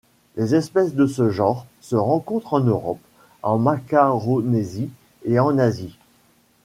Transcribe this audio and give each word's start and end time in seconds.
Les 0.35 0.55
espèces 0.55 0.95
de 0.95 1.05
ce 1.05 1.29
genre 1.29 1.67
se 1.79 1.95
rencontrent 1.95 2.55
en 2.55 2.59
Europe, 2.61 2.97
en 3.43 3.59
Macaronésie 3.59 4.89
et 5.25 5.37
en 5.39 5.59
Asie. 5.59 5.95